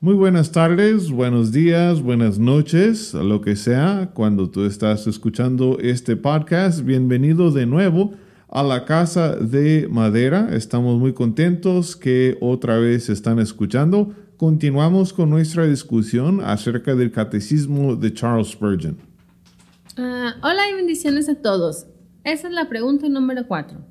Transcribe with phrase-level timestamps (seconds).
[0.00, 6.14] Muy buenas tardes, buenos días, buenas noches, lo que sea, cuando tú estás escuchando este
[6.14, 6.84] podcast.
[6.84, 8.12] Bienvenido de nuevo
[8.48, 10.50] a la Casa de Madera.
[10.52, 14.14] Estamos muy contentos que otra vez están escuchando.
[14.36, 19.13] Continuamos con nuestra discusión acerca del catecismo de Charles Spurgeon.
[19.96, 21.86] Ah, hola y bendiciones a todos.
[22.24, 23.86] Esa es la pregunta número cuatro.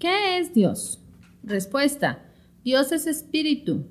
[0.00, 1.00] ¿Qué es Dios?
[1.44, 2.24] Respuesta.
[2.64, 3.84] Dios es espíritu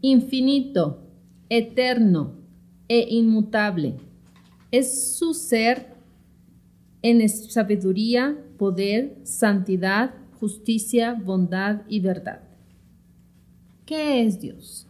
[0.00, 1.04] infinito,
[1.48, 2.34] eterno
[2.88, 3.96] e inmutable.
[4.72, 5.94] Es su ser
[7.02, 12.40] en sabiduría, poder, santidad, justicia, bondad y verdad.
[13.86, 14.86] ¿Qué es Dios?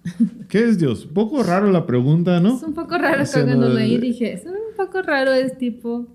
[0.48, 1.04] ¿Qué es Dios?
[1.04, 2.56] Un poco raro la pregunta, ¿no?
[2.56, 6.06] Es un poco raro cuando leí dije, un poco raro es tipo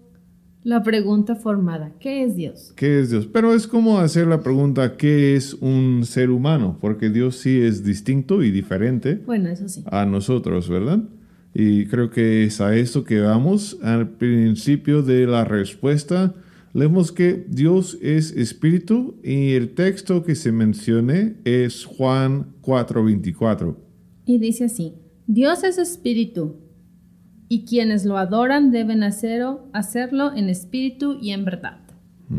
[0.63, 2.72] la pregunta formada, ¿qué es Dios?
[2.77, 3.27] ¿Qué es Dios?
[3.27, 6.78] Pero es como hacer la pregunta, ¿qué es un ser humano?
[6.80, 9.84] Porque Dios sí es distinto y diferente bueno, eso sí.
[9.86, 11.03] a nosotros, ¿verdad?
[11.53, 13.78] Y creo que es a eso que vamos.
[13.84, 16.34] Al principio de la respuesta,
[16.72, 23.75] leemos que Dios es espíritu y el texto que se mencione es Juan 4:24.
[24.25, 24.94] Y dice así,
[25.28, 26.62] Dios es espíritu
[27.54, 31.78] y quienes lo adoran deben hacerlo, hacerlo en espíritu y en verdad.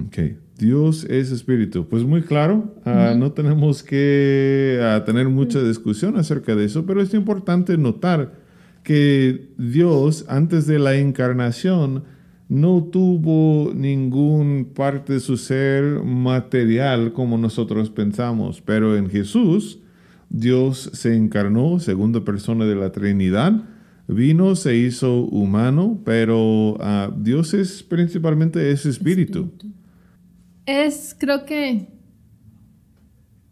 [0.07, 0.19] Ok,
[0.59, 1.87] Dios es espíritu.
[1.89, 7.01] Pues muy claro, ah, no tenemos que ah, tener mucha discusión acerca de eso, pero
[7.01, 8.33] es importante notar
[8.83, 12.03] que Dios antes de la encarnación
[12.48, 19.79] no tuvo ningún parte de su ser material como nosotros pensamos, pero en Jesús
[20.29, 23.73] Dios se encarnó, segunda persona de la Trinidad,
[24.08, 29.50] vino, se hizo humano, pero ah, Dios es principalmente espíritu.
[30.66, 31.88] Es, creo que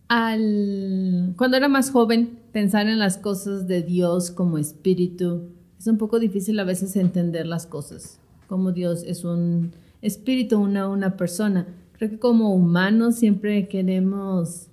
[0.09, 5.99] al, cuando era más joven, pensar en las cosas de Dios como espíritu, es un
[5.99, 9.73] poco difícil a veces entender las cosas, como Dios es un
[10.03, 11.67] espíritu, una, una persona.
[11.93, 14.69] Creo que como humanos siempre queremos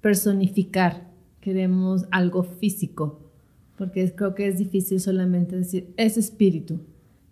[0.00, 1.10] personificar,
[1.40, 3.27] queremos algo físico
[3.78, 6.80] porque creo que es difícil solamente decir, es espíritu.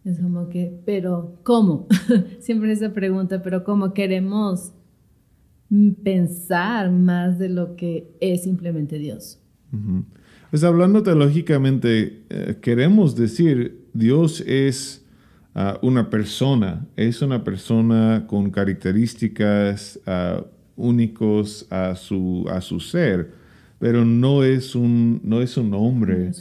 [0.04, 1.88] Es como que, pero ¿cómo?
[2.38, 4.72] Siempre esa pregunta, pero ¿cómo queremos
[6.04, 9.40] pensar más de lo que es simplemente Dios?
[10.50, 15.04] Pues hablando teológicamente, eh, queremos decir, Dios es
[15.56, 20.44] ah, una persona, es una persona con características uh,
[20.76, 23.32] únicos a su, a su ser
[23.78, 26.32] pero no es un, no es un hombre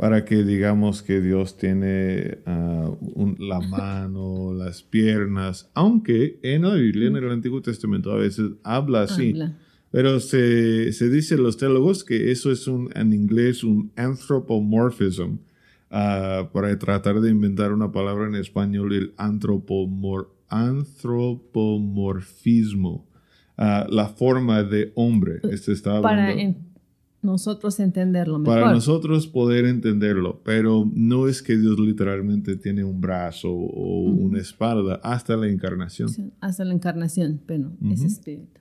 [0.00, 2.90] para que digamos que Dios tiene ah,
[3.38, 9.02] la mano, las piernas, aunque en la Biblia, en el Antiguo Testamento, a veces habla
[9.02, 9.34] así.
[9.90, 15.36] Pero se, se dice los teólogos que eso es un, en inglés un anthropomorphism,
[15.90, 23.06] ah, para tratar de inventar una palabra en español, el antropomor, antropomorfismo,
[23.58, 25.40] ah, la forma de hombre.
[25.50, 26.69] Este está hablando
[27.22, 28.60] nosotros entenderlo mejor.
[28.60, 34.40] Para nosotros poder entenderlo, pero no es que Dios literalmente tiene un brazo o una
[34.40, 36.08] espalda hasta la encarnación.
[36.40, 38.60] hasta la encarnación, pero es espíritu.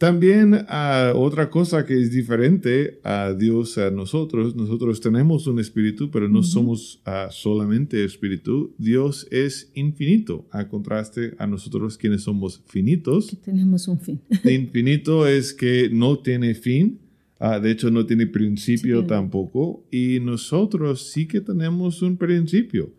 [0.00, 6.10] También ah, otra cosa que es diferente a Dios, a nosotros, nosotros tenemos un espíritu,
[6.10, 8.74] pero no somos ah, solamente espíritu.
[8.78, 13.36] Dios es infinito, a contraste a nosotros quienes somos finitos.
[13.44, 14.22] tenemos un fin.
[14.44, 16.98] infinito es que no tiene fin
[17.42, 19.82] Ah, de hecho, no tiene principio tampoco.
[19.90, 22.92] Y nosotros sí que tenemos un principio.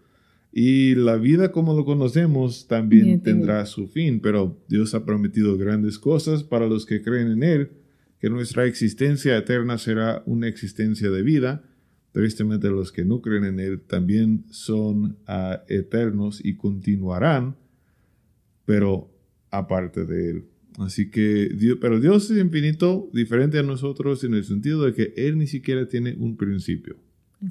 [0.51, 5.97] Y la vida como lo conocemos también tendrá su fin, pero Dios ha prometido grandes
[5.97, 7.71] cosas para los que creen en Él,
[8.19, 11.63] que nuestra existencia eterna será una existencia de vida.
[12.11, 17.55] Tristemente los que no creen en Él también son ah, eternos y continuarán,
[18.65, 19.09] pero
[19.51, 20.45] aparte de Él.
[20.81, 25.13] Así que, Dios, pero Dios es infinito, diferente a nosotros en el sentido de que
[25.15, 26.95] Él ni siquiera tiene un principio.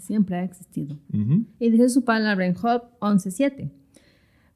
[0.00, 0.98] Siempre ha existido.
[1.58, 3.70] Y dice su palabra en Job 11.7.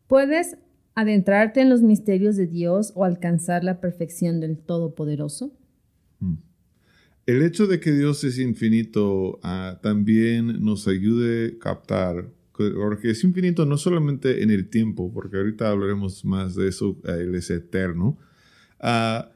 [0.07, 0.57] Puedes
[0.95, 5.53] adentrarte en los misterios de Dios o alcanzar la perfección del Todopoderoso.
[6.21, 6.35] Mm.
[7.27, 13.25] El hecho de que Dios es infinito ah, también nos ayude a captar, porque es
[13.25, 17.51] infinito no solamente en el tiempo, porque ahorita hablaremos más de eso, ah, Él es
[17.51, 18.19] eterno,
[18.87, 19.33] Ah,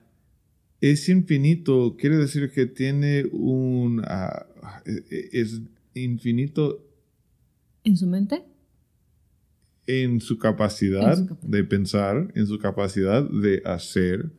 [0.80, 4.02] es infinito, quiere decir que tiene un...
[4.04, 4.46] Ah,
[4.84, 5.60] e, e, es
[5.94, 6.84] infinito.
[7.82, 8.44] ¿En su mente?
[9.88, 14.30] en su capacidad de pensar, en su capacidad de hacer,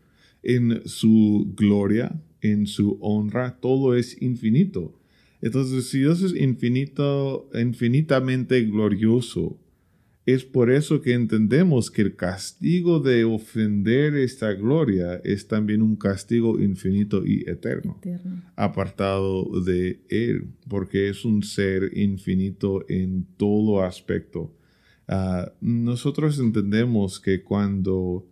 [0.44, 4.94] en su gloria, en su honra, todo es infinito.
[5.42, 9.58] Entonces, si Dios es infinito, infinitamente glorioso,
[10.26, 15.96] es por eso que entendemos que el castigo de ofender esta gloria es también un
[15.96, 18.00] castigo infinito y eterno,
[18.56, 24.54] apartado de Él, porque es un ser infinito en todo aspecto.
[25.08, 28.28] Ah, nosotros entendemos que cuando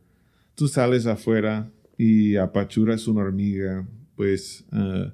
[0.54, 5.10] tú sales afuera y apachuras una hormiga, pues uh,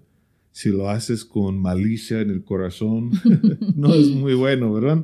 [0.51, 3.11] si lo haces con malicia en el corazón,
[3.75, 5.03] no es muy bueno, ¿verdad?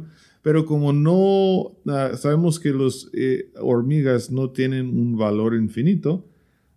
[0.50, 6.26] Pero como no uh, sabemos que las eh, hormigas no tienen un valor infinito,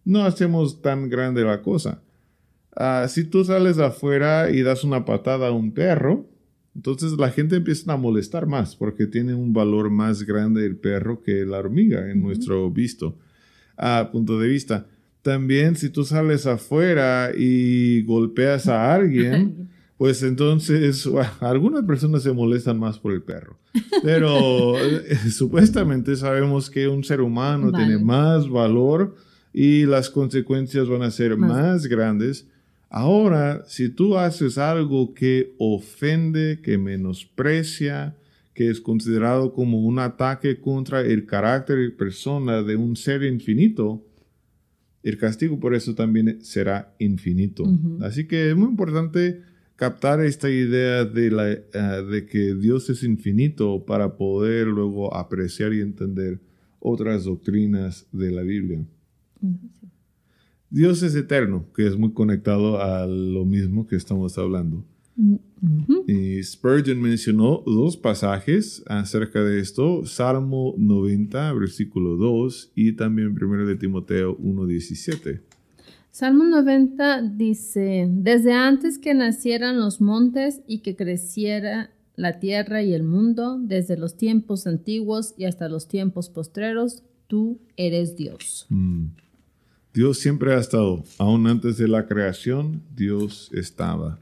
[0.04, 2.02] no hacemos tan grande la cosa.
[2.76, 6.28] Uh, si tú sales afuera y das una patada a un perro,
[6.74, 11.22] entonces la gente empieza a molestar más porque tiene un valor más grande el perro
[11.22, 13.16] que la hormiga en nuestro visto,
[13.78, 14.86] a punto de vista.
[15.22, 19.70] También si tú sales afuera y golpeas a alguien,
[20.02, 21.08] pues entonces
[21.38, 23.60] algunas personas se molestan más por el perro.
[24.02, 29.14] Pero eh, supuestamente sabemos que un ser humano tiene más valor
[29.52, 32.48] y las consecuencias van a ser más, grandes.
[32.90, 38.16] Ahora, si tú haces algo que ofende, que menosprecia,
[38.54, 44.04] que es considerado como un ataque contra el carácter y persona de un ser infinito,
[45.04, 47.62] el castigo por eso también será infinito.
[48.00, 51.62] Así que es muy importante captar esta idea de, la, eh,
[52.10, 56.40] de que Dios es infinito para poder luego apreciar y entender
[56.80, 58.84] otras doctrinas de la Biblia.
[60.70, 64.84] Dios es eterno, que es muy conectado a lo mismo que estamos hablando.
[66.06, 73.66] Y Spurgeon mencionó dos pasajes acerca de esto, Salmo 90, versículo 2, y también 1
[73.66, 75.51] de Timoteo 1, 17.
[76.12, 82.92] Salmo 90 dice, desde antes que nacieran los montes y que creciera la tierra y
[82.92, 88.66] el mundo, desde los tiempos antiguos y hasta los tiempos postreros, tú eres Dios.
[88.68, 89.06] Mm.
[89.94, 94.18] Dios siempre ha estado, aún antes de la creación, Dios estaba.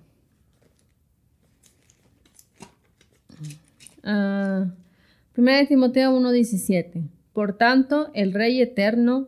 [4.04, 4.70] Uh,
[5.34, 7.02] de Timoteo 1:17.
[7.32, 9.26] Por tanto, el Rey eterno,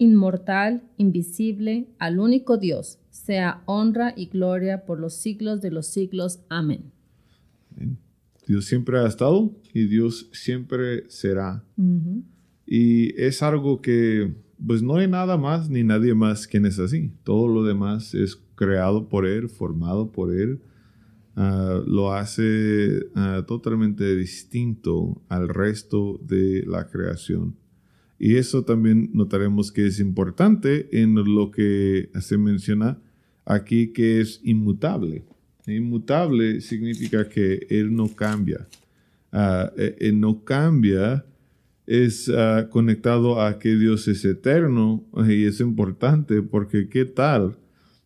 [0.00, 6.40] inmortal, invisible, al único Dios, sea honra y gloria por los siglos de los siglos.
[6.48, 6.90] Amén.
[8.48, 11.62] Dios siempre ha estado y Dios siempre será.
[12.66, 14.34] Y es algo que,
[14.66, 17.12] pues no hay nada más ni nadie más quien es así.
[17.22, 20.60] Todo lo demás es creado por Él, formado por Él
[21.42, 27.56] Ah, lo hace ah, totalmente distinto al resto de la creación.
[28.20, 32.98] Y eso también notaremos que es importante en lo que se menciona
[33.44, 35.24] aquí que es inmutable.
[35.66, 38.68] Inmutable significa que Él no cambia.
[39.32, 41.24] Uh, él no cambia
[41.86, 42.30] es
[42.70, 47.56] conectado a que Dios es eterno y es importante porque ¿qué tal?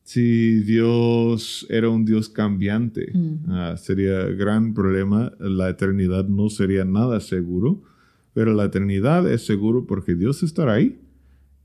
[0.04, 3.10] si Dios era un Dios cambiante,
[3.48, 5.32] ah, sería gran problema.
[5.40, 7.82] La eternidad no sería nada seguro,
[8.34, 11.00] pero la eternidad es seguro porque Dios estará ahí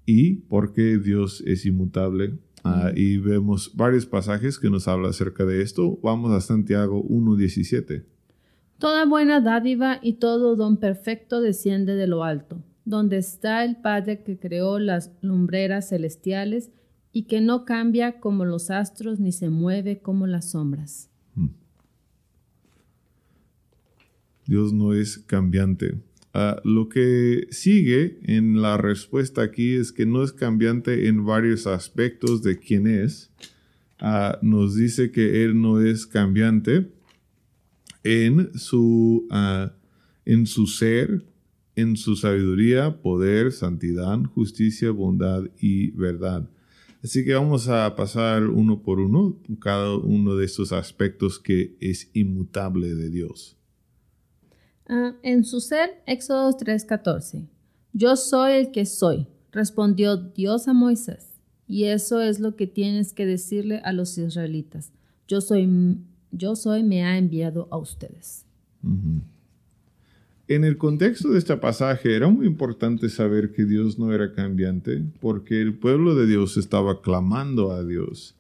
[0.05, 2.37] y porque Dios es inmutable.
[2.63, 5.99] Ah, y vemos varios pasajes que nos hablan acerca de esto.
[6.03, 8.05] Vamos a Santiago 1.17.
[8.77, 14.23] Toda buena dádiva y todo don perfecto desciende de lo alto, donde está el Padre
[14.23, 16.69] que creó las lumbreras celestiales
[17.11, 21.09] y que no cambia como los astros ni se mueve como las sombras.
[21.33, 21.49] Hmm.
[24.45, 25.97] Dios no es cambiante.
[26.41, 31.67] Ah, lo que sigue en la respuesta aquí es que no es cambiante en varios
[31.67, 33.29] aspectos de quién es.
[33.99, 36.93] Ah, nos dice que Él no es cambiante
[38.05, 39.73] en su, ah,
[40.23, 41.25] en su ser,
[41.75, 46.49] en su sabiduría, poder, santidad, justicia, bondad y verdad.
[47.03, 52.09] Así que vamos a pasar uno por uno cada uno de estos aspectos que es
[52.13, 53.58] inmutable de Dios.
[54.89, 57.47] Ah, en su ser, Éxodo 3:14.
[57.93, 61.39] Yo soy el que soy, respondió Dios a Moisés.
[61.67, 64.91] Y eso es lo que tienes que decirle a los israelitas.
[65.27, 65.69] Yo soy,
[66.31, 68.47] yo soy, me ha enviado a ustedes.
[70.47, 75.03] En el contexto de este pasaje era muy importante saber que Dios no era cambiante
[75.19, 78.35] porque el pueblo de Dios estaba clamando a Dios.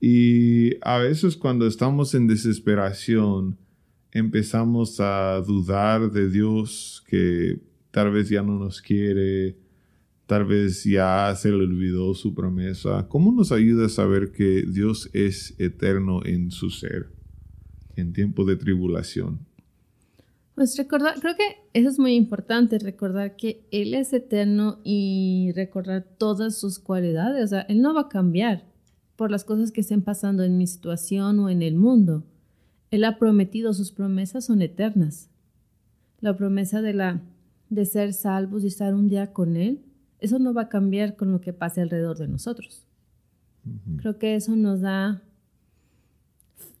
[0.00, 3.56] Y a veces cuando estamos en desesperación,
[4.14, 9.56] empezamos a dudar de Dios, que tal vez ya no nos quiere,
[10.26, 13.06] tal vez ya se le olvidó su promesa.
[13.08, 17.10] ¿Cómo nos ayuda a saber que Dios es eterno en su ser
[17.96, 19.40] en tiempo de tribulación?
[20.54, 26.06] Pues recordar, creo que eso es muy importante, recordar que Él es eterno y recordar
[26.16, 27.44] todas sus cualidades.
[27.44, 28.64] O sea, Él no va a cambiar
[29.16, 32.24] por las cosas que estén pasando en mi situación o en el mundo.
[32.94, 35.28] Él ha prometido, sus promesas son eternas.
[36.20, 37.22] La promesa de, la,
[37.68, 39.84] de ser salvos y estar un día con Él,
[40.20, 42.86] eso no va a cambiar con lo que pase alrededor de nosotros.
[43.96, 45.24] Creo que eso nos da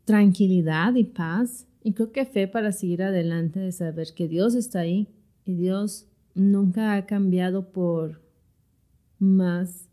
[0.04, 4.80] tranquilidad y paz y creo que fe para seguir adelante de saber que Dios está
[4.80, 5.08] ahí
[5.44, 6.06] y Dios
[6.36, 8.22] nunca ha cambiado por
[9.18, 9.88] más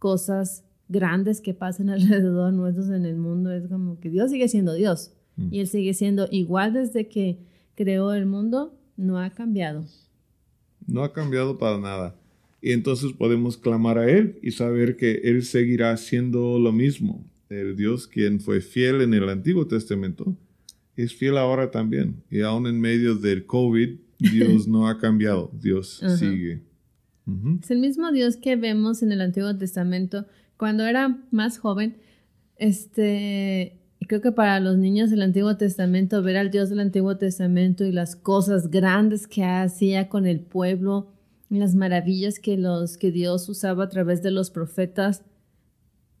[0.00, 3.52] cosas grandes que pasen alrededor nuestros en el mundo.
[3.52, 5.48] Es como que Dios sigue siendo Dios mm.
[5.52, 7.38] y Él sigue siendo igual desde que
[7.74, 9.84] creó el mundo, no ha cambiado.
[10.86, 12.16] No ha cambiado para nada.
[12.60, 17.24] Y entonces podemos clamar a Él y saber que Él seguirá siendo lo mismo.
[17.48, 20.36] El Dios quien fue fiel en el Antiguo Testamento
[20.96, 22.22] es fiel ahora también.
[22.30, 26.62] Y aún en medio del COVID, Dios no ha cambiado, Dios sigue.
[27.60, 30.26] Es el mismo Dios que vemos en el Antiguo Testamento.
[30.56, 31.96] Cuando era más joven,
[32.56, 33.78] este,
[34.12, 37.92] creo que para los niños del Antiguo Testamento, ver al Dios del Antiguo Testamento y
[37.92, 41.06] las cosas grandes que hacía con el pueblo,
[41.48, 45.22] las maravillas que, los, que Dios usaba a través de los profetas,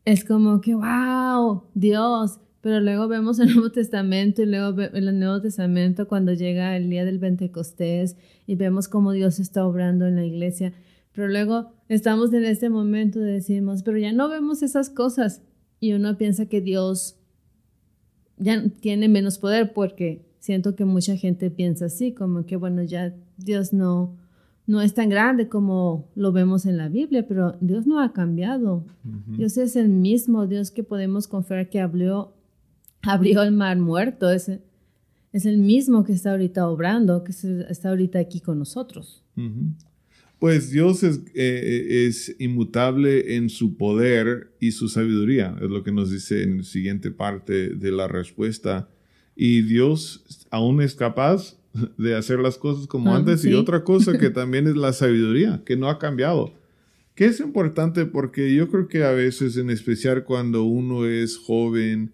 [0.06, 5.42] es como que, wow, Dios, pero luego vemos el Nuevo Testamento y luego el Nuevo
[5.42, 10.24] Testamento cuando llega el día del Pentecostés y vemos cómo Dios está obrando en la
[10.24, 10.72] iglesia.
[11.12, 15.42] Pero luego estamos en este momento de decimos, pero ya no vemos esas cosas.
[15.78, 17.18] Y uno piensa que Dios
[18.38, 23.14] ya tiene menos poder porque siento que mucha gente piensa así, como que bueno, ya
[23.36, 24.16] Dios no,
[24.66, 28.84] no es tan grande como lo vemos en la Biblia, pero Dios no ha cambiado.
[29.36, 32.34] Dios es el mismo Dios que podemos confiar que habló
[33.02, 34.50] abrió el mar muerto, es,
[35.32, 37.32] es el mismo que está ahorita obrando, que
[37.68, 39.24] está ahorita aquí con nosotros.
[40.42, 45.92] Pues Dios es, eh, es, inmutable en su poder y su sabiduría, es lo que
[45.92, 48.88] nos dice en la siguiente parte de la respuesta.
[49.36, 51.56] Y Dios aún es capaz
[51.96, 53.44] de hacer las cosas como ah, antes.
[53.44, 56.52] Y otra cosa que también es la sabiduría, que no ha cambiado.
[57.14, 62.10] Que es importante porque yo creo que a veces, en especial cuando uno es joven,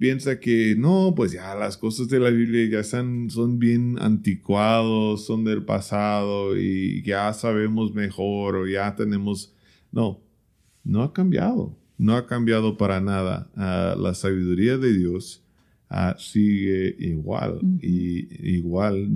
[0.00, 5.26] piensa que no, pues ya las cosas de la Biblia ya están, son bien anticuados,
[5.26, 9.54] son del pasado y ya sabemos mejor o ya tenemos...
[9.92, 10.22] No,
[10.84, 13.50] no ha cambiado, no ha cambiado para nada.
[13.56, 15.44] Ah, la sabiduría de Dios
[15.90, 19.06] ah, sigue igual y igual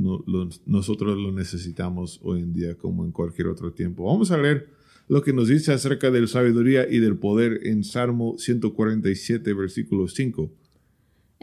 [0.67, 4.05] nosotros lo necesitamos hoy en día como en cualquier otro tiempo.
[4.05, 4.69] Vamos a leer
[5.09, 10.09] lo que nos dice acerca de la sabiduría y del poder en Salmo 147, versículo
[10.09, 10.64] 5.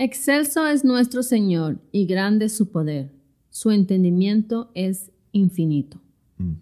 [0.04, 3.12] Excelso es nuestro Señor y grande su poder.
[3.52, 6.02] Su entendimiento es infinito.
[6.40, 6.54] Mm.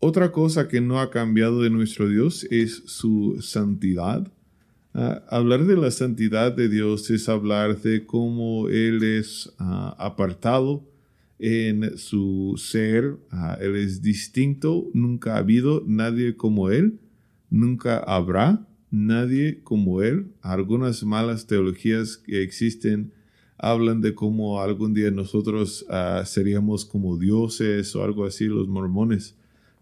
[0.00, 4.32] Otra cosa que no ha cambiado de nuestro Dios es su santidad.
[4.94, 10.82] Ah, hablar de la santidad de Dios es hablar de cómo Él es ah, apartado
[11.38, 13.16] en su ser.
[13.30, 14.90] Ah, él es distinto.
[14.92, 16.98] Nunca ha habido nadie como Él.
[17.48, 20.26] Nunca habrá nadie como Él.
[20.42, 23.10] Algunas malas teologías que existen
[23.62, 28.46] hablan de cómo algún día nosotros ah, seríamos como dioses o algo así.
[28.46, 29.36] Los mormones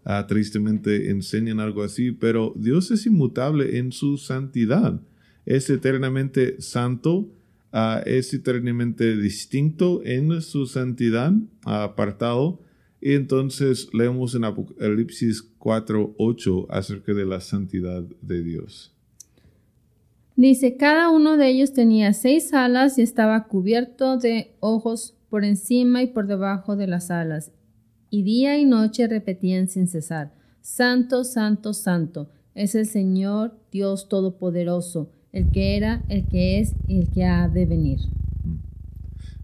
[0.05, 5.01] ah, tristemente enseñan algo así, pero Dios es inmutable en su santidad.
[5.45, 7.27] Es eternamente santo,
[7.73, 12.61] ah, es eternamente distinto en su santidad, apartado.
[13.01, 18.93] Y entonces leemos en Apocalipsis 4.8 acerca de la santidad de Dios.
[20.41, 26.01] Dice, cada uno de ellos tenía seis alas y estaba cubierto de ojos por encima
[26.01, 27.51] y por debajo de las alas.
[28.09, 35.11] Y día y noche repetían sin cesar, Santo, Santo, Santo, es el Señor Dios Todopoderoso,
[35.31, 37.99] el que era, el que es y el que ha de venir.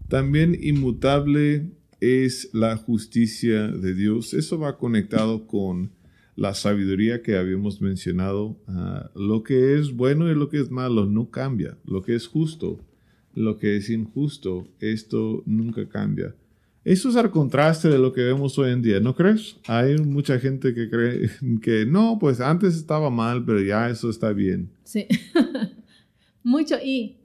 [0.08, 4.34] También inmutable es la justicia de Dios.
[4.34, 5.92] Eso va conectado con
[6.38, 11.04] la sabiduría que habíamos mencionado, ah, lo que es bueno y lo que es malo
[11.04, 12.78] no cambia, lo que es justo,
[13.34, 16.36] lo que es injusto, esto nunca cambia.
[16.84, 19.56] Eso es al contraste de lo que vemos hoy en día, ¿no crees?
[19.66, 21.28] Hay mucha gente que cree
[21.60, 24.70] que no, pues antes estaba mal, pero ya eso está bien.
[24.84, 25.08] Sí,
[26.44, 26.76] mucho.
[26.82, 27.16] Y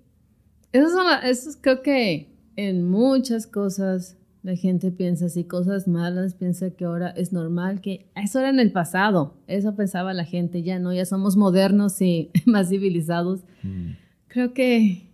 [0.72, 6.84] Eso, es, creo que en muchas cosas la gente piensa así, cosas malas, piensa que
[6.84, 10.94] ahora es normal, que eso era en el pasado, eso pensaba la gente, ya no,
[10.94, 13.40] ya somos modernos y más civilizados.
[13.64, 13.92] Mm.
[14.28, 15.10] Creo que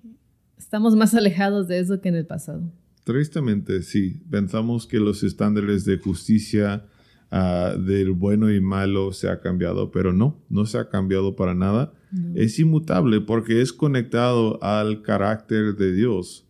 [0.58, 2.64] estamos más alejados de eso que en el pasado.
[3.04, 6.86] Tristemente, sí, pensamos que los estándares de justicia
[7.32, 11.54] uh, del bueno y malo se ha cambiado, pero no, no se ha cambiado para
[11.54, 11.94] nada.
[12.34, 16.49] Es inmutable porque es conectado al carácter de Dios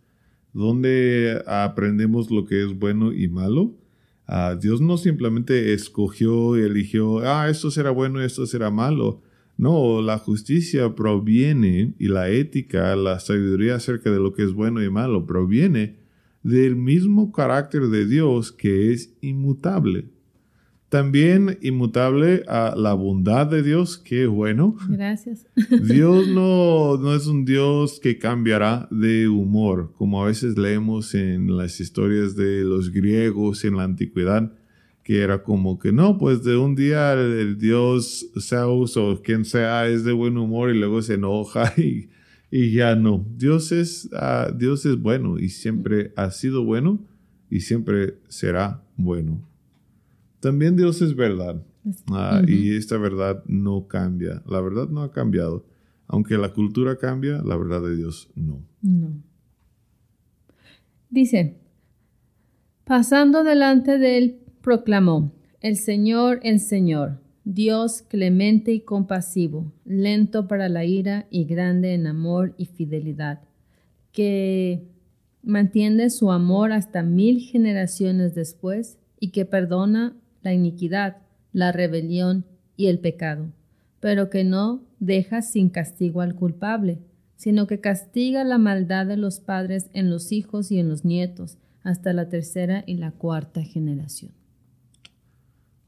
[0.53, 3.75] donde aprendemos lo que es bueno y malo.
[4.27, 9.21] Ah, Dios no simplemente escogió y eligió, ah, esto será bueno y esto será malo.
[9.57, 14.81] No, la justicia proviene y la ética, la sabiduría acerca de lo que es bueno
[14.81, 15.97] y malo, proviene
[16.43, 20.05] del mismo carácter de Dios que es inmutable.
[20.89, 24.75] También inmutable a la bondad de Dios, que bueno.
[24.89, 25.45] Gracias.
[25.83, 31.55] Dios no, no es un Dios que cambiará de humor, como a veces leemos en
[31.55, 34.51] las historias de los griegos en la antigüedad,
[35.03, 39.87] que era como que no, pues de un día el, Dios Zeus o quien sea
[39.87, 42.09] es de buen humor y luego se enoja y,
[42.49, 43.23] y ya no.
[43.37, 46.99] Dios es, uh, Dios es bueno y siempre ha sido bueno
[47.47, 49.48] y siempre será bueno.
[50.39, 51.61] También Dios es verdad.
[52.11, 54.43] Ah, y esta verdad no cambia.
[54.45, 55.65] La verdad no ha cambiado.
[56.07, 58.63] Aunque la cultura cambia, la verdad de Dios no.
[58.81, 59.11] No.
[61.09, 61.57] Dice,
[62.83, 70.69] pasando delante de él, proclamó, el Señor, el Señor, Dios clemente y compasivo, lento para
[70.69, 73.41] la ira y grande en amor y fidelidad,
[74.11, 74.87] que
[75.43, 81.17] mantiene su amor hasta mil generaciones después y que perdona la iniquidad,
[81.53, 82.45] la rebelión
[82.77, 83.51] y el pecado,
[83.99, 86.99] pero que no deja sin castigo al culpable,
[87.35, 91.57] sino que castiga la maldad de los padres en los hijos y en los nietos,
[91.83, 94.31] hasta la tercera y la cuarta generación.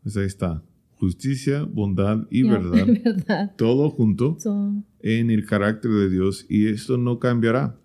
[0.02, 0.64] Pues ahí está.
[0.96, 4.38] Justicia, bondad y verdad, Todo junto
[5.00, 7.80] en el carácter de Dios y esto no cambiará.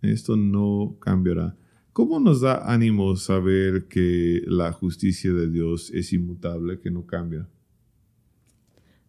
[0.00, 1.54] Esto no cambiará.
[1.92, 7.46] ¿Cómo nos da ánimo saber que la justicia de Dios es inmutable, que no cambia?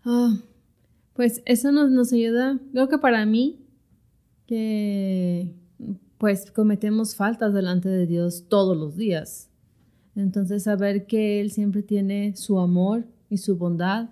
[0.03, 0.37] Ah,
[1.13, 3.61] pues eso nos, ayuda, creo que para mí,
[4.47, 5.53] que
[6.17, 9.49] pues cometemos faltas delante de Dios todos los días.
[10.17, 14.09] Entonces saber que Él siempre tiene su amor y su bondad.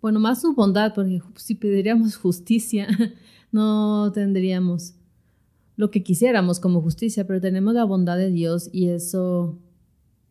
[0.00, 2.88] Bueno, más su bondad, porque si pediríamos justicia,
[3.52, 4.94] no tendríamos
[5.76, 9.58] lo que quisiéramos como justicia, pero tenemos la bondad de Dios y eso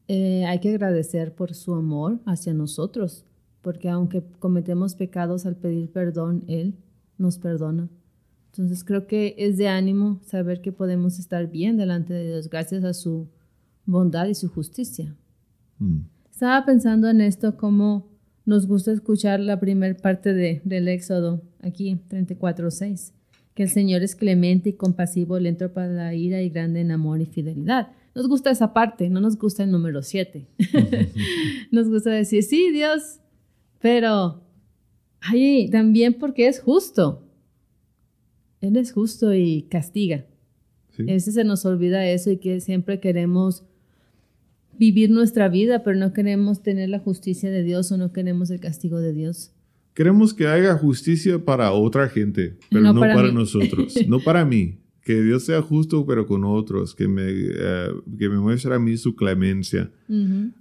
[0.07, 3.25] eh, hay que agradecer por su amor hacia nosotros,
[3.61, 6.75] porque aunque cometemos pecados al pedir perdón, Él
[7.17, 7.89] nos perdona.
[8.51, 12.83] Entonces creo que es de ánimo saber que podemos estar bien delante de Dios gracias
[12.83, 13.27] a su
[13.85, 15.15] bondad y su justicia.
[15.77, 15.99] Mm.
[16.31, 18.07] Estaba pensando en esto como
[18.45, 23.11] nos gusta escuchar la primera parte de, del Éxodo, aquí 34.6
[23.55, 27.21] que el Señor es clemente y compasivo, lento para la ira y grande en amor
[27.21, 27.93] y fidelidad.
[28.13, 30.45] Nos gusta esa parte, no nos gusta el número 7.
[31.71, 33.21] nos gusta decir, sí, Dios,
[33.79, 34.43] pero
[35.21, 37.23] ay, también porque es justo.
[38.59, 40.25] Él es justo y castiga.
[40.99, 43.63] A veces se nos olvida eso y que siempre queremos
[44.77, 48.59] vivir nuestra vida, pero no queremos tener la justicia de Dios o no queremos el
[48.59, 49.54] castigo de Dios.
[49.95, 54.77] Queremos que haya justicia para otra gente, pero no, para, nosotros, no para mí.
[55.01, 58.97] Que Dios sea justo, pero con otros, que me, eh, que me muestre a mí
[58.97, 59.89] su clemencia.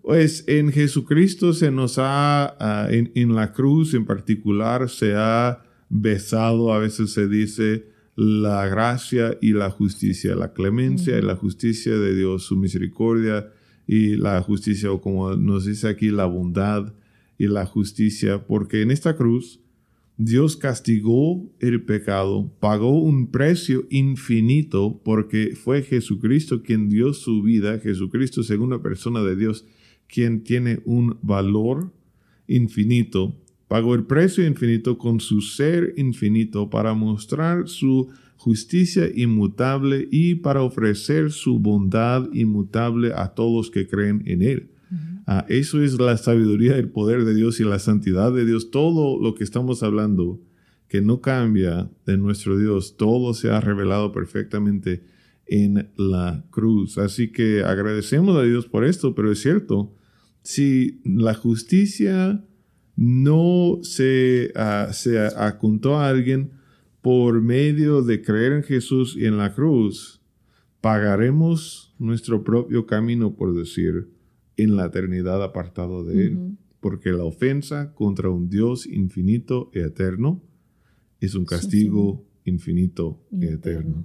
[0.02, 5.62] Pues en Jesucristo se nos ha, ah, en, en, la cruz en particular, se ha
[5.88, 11.98] besado, a veces se dice, la gracia y la justicia, la clemencia y la justicia
[11.98, 13.50] de Dios, su misericordia
[13.86, 16.92] y la justicia, o como nos dice aquí, la bondad
[17.38, 19.60] y la justicia, porque en esta cruz
[20.16, 27.80] Dios castigó el pecado, pagó un precio infinito, porque fue Jesucristo quien dio su vida,
[27.80, 29.66] Jesucristo segunda persona de Dios,
[30.06, 31.92] quien tiene un valor
[32.46, 40.36] infinito, pagó el precio infinito con su ser infinito para mostrar su justicia inmutable y
[40.36, 44.73] para ofrecer su bondad inmutable a todos que creen en Él.
[45.26, 48.70] Ah, eso es la sabiduría, el poder de Dios y la santidad de Dios.
[48.70, 50.40] Todo lo que estamos hablando
[50.88, 55.04] que no cambia de nuestro Dios, todo se ha revelado perfectamente
[55.46, 56.98] en la cruz.
[56.98, 59.94] Así que agradecemos a Dios por esto, pero es cierto,
[60.42, 62.44] si la justicia
[62.96, 66.52] no se, uh, se a alguien,
[67.02, 70.22] por medio de creer en Jesús y en la cruz,
[70.80, 74.08] pagaremos nuestro propio camino, por decir,
[74.56, 76.56] en la eternidad apartado de Él.
[76.80, 80.42] Porque la ofensa contra un Dios infinito y eterno
[81.20, 84.04] es un castigo infinito y, eterno.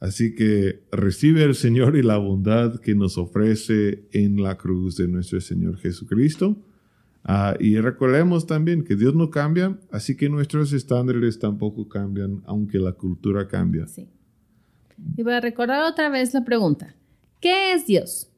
[0.00, 5.08] Así que recibe el Señor y la bondad que nos ofrece en la cruz de
[5.08, 6.56] nuestro Señor Jesucristo.
[7.24, 12.78] Ah, y recordemos también que Dios no cambia, así que nuestros estándares tampoco cambian, aunque
[12.78, 13.86] la cultura cambia.
[13.86, 14.06] Sí.
[15.16, 16.94] Y voy a recordar otra vez la pregunta.
[17.40, 18.30] ¿Qué es Dios?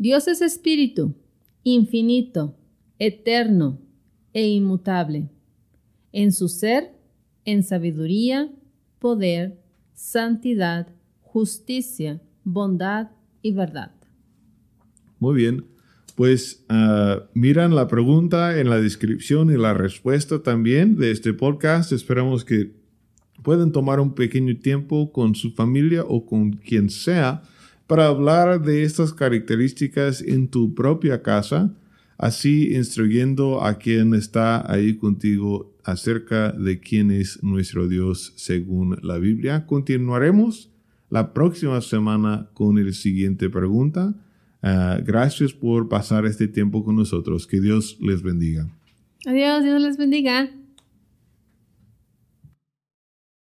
[0.00, 1.14] Dios es espíritu,
[1.62, 2.56] infinito,
[2.98, 3.78] eterno
[4.32, 5.28] e inmutable.
[6.10, 6.92] En su ser,
[7.44, 8.50] en sabiduría,
[8.98, 9.60] poder,
[9.92, 10.88] santidad,
[11.20, 13.10] justicia, bondad
[13.42, 13.92] y verdad.
[15.18, 15.66] Muy bien.
[16.14, 21.92] Pues uh, miran la pregunta en la descripción y la respuesta también de este podcast.
[21.92, 22.72] Esperamos que
[23.42, 27.42] pueden tomar un pequeño tiempo con su familia o con quien sea
[27.90, 31.74] para hablar de estas características en tu propia casa,
[32.18, 39.18] así instruyendo a quien está ahí contigo acerca de quién es nuestro Dios según la
[39.18, 39.66] Biblia.
[39.66, 40.70] Continuaremos
[41.08, 44.14] la próxima semana con la siguiente pregunta.
[44.62, 47.48] Ah, gracias por pasar este tiempo con nosotros.
[47.48, 48.68] Que Dios les bendiga.
[49.26, 50.48] Adiós, Dios les bendiga.